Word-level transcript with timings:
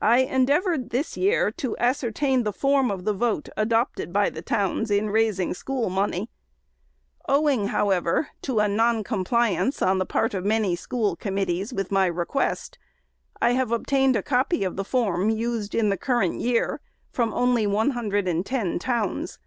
I 0.00 0.20
endeavored 0.20 0.88
this 0.88 1.14
year 1.18 1.50
to 1.58 1.76
ascertain 1.76 2.42
the 2.44 2.54
form 2.54 2.90
of 2.90 3.04
the 3.04 3.12
vote, 3.12 3.50
adopted 3.54 4.10
by 4.10 4.30
the 4.30 4.40
towns, 4.40 4.90
in 4.90 5.10
raising 5.10 5.52
school 5.52 5.90
money. 5.90 6.30
Owing, 7.28 7.66
however, 7.68 8.28
to 8.40 8.60
a 8.60 8.66
non 8.68 9.04
compliance 9.04 9.82
on 9.82 9.98
the 9.98 10.06
part 10.06 10.32
of 10.32 10.46
many 10.46 10.74
school 10.74 11.16
committees 11.16 11.70
with 11.70 11.92
my 11.92 12.06
request, 12.06 12.78
I 13.42 13.50
have 13.50 13.72
obtained 13.72 14.16
a 14.16 14.22
copy 14.22 14.64
of 14.64 14.76
the 14.76 14.86
form 14.86 15.28
used 15.28 15.72
the 15.72 15.98
current 15.98 16.40
year, 16.40 16.80
from 17.10 17.34
only 17.34 17.66
one 17.66 17.90
hundred 17.90 18.26
and 18.26 18.46
ten 18.46 18.78
towns. 18.78 19.38